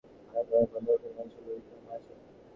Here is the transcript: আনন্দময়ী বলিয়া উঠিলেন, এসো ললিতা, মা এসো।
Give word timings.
আনন্দময়ী 0.33 0.65
বলিয়া 0.71 0.95
উঠিলেন, 0.95 1.27
এসো 1.27 1.39
ললিতা, 1.45 1.75
মা 1.85 1.93
এসো। 1.99 2.13